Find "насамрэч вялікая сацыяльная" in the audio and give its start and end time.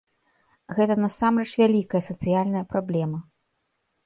1.03-2.65